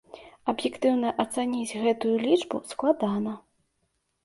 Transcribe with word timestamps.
Аб'ектыўна 0.53 1.11
ацаніць 1.25 1.77
гэтую 1.83 2.15
лічбу 2.25 2.65
складана. 2.73 3.39